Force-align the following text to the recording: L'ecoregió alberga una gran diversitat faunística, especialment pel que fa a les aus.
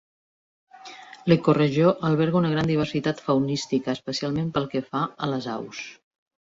L'ecoregió 1.31 1.91
alberga 2.09 2.39
una 2.41 2.51
gran 2.55 2.73
diversitat 2.73 3.23
faunística, 3.29 3.97
especialment 4.01 4.53
pel 4.59 4.71
que 4.75 4.87
fa 4.93 5.09
a 5.29 5.35
les 5.37 5.55
aus. 5.59 5.89